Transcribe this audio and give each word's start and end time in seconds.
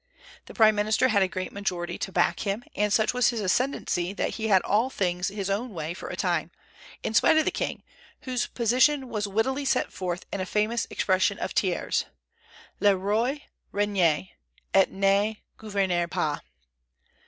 The 0.47 0.55
prime 0.55 0.73
minister 0.73 1.09
had 1.09 1.21
a 1.21 1.27
great 1.27 1.51
majority 1.51 1.99
to 1.99 2.11
back 2.11 2.39
him, 2.39 2.63
and 2.73 2.91
such 2.91 3.13
was 3.13 3.27
his 3.27 3.39
ascendency 3.39 4.13
that 4.13 4.31
he 4.31 4.47
had 4.47 4.63
all 4.63 4.89
things 4.89 5.27
his 5.27 5.47
own 5.47 5.75
way 5.75 5.93
for 5.93 6.09
a 6.09 6.15
time, 6.15 6.49
in 7.03 7.13
spite 7.13 7.37
of 7.37 7.45
the 7.45 7.51
king, 7.51 7.83
whose 8.21 8.47
position 8.47 9.09
was 9.09 9.27
wittily 9.27 9.63
set 9.63 9.93
forth 9.93 10.25
in 10.33 10.41
a 10.41 10.45
famous 10.47 10.87
expression 10.89 11.37
of 11.37 11.51
Thiers, 11.51 12.05
Le 12.79 12.97
Roi 12.97 13.43
règne, 13.71 14.29
et 14.73 14.89
ne 14.91 15.37
gouverne 15.57 16.09
pas. 16.09 16.39